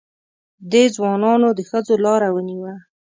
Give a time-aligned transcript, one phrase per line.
[0.71, 2.73] دې ځوانانو د ښځو لاره ونیوه.